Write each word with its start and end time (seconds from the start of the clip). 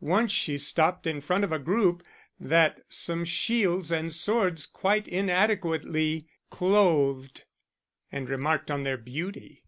Once 0.00 0.30
she 0.30 0.58
stopped 0.58 1.06
in 1.06 1.18
front 1.18 1.44
of 1.44 1.50
a 1.50 1.58
group 1.58 2.02
that 2.38 2.82
some 2.90 3.24
shields 3.24 3.90
and 3.90 4.12
swords 4.12 4.66
quite 4.66 5.08
inadequately 5.08 6.26
clothed, 6.50 7.44
and 8.12 8.28
remarked 8.28 8.70
on 8.70 8.82
their 8.82 8.98
beauty. 8.98 9.64